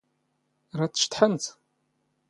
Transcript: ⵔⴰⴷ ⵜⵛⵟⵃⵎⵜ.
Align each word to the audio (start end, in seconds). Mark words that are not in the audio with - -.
ⵔⴰⴷ 0.77 0.93
ⵜⵛⵟⵃⵎⵜ. 1.01 1.43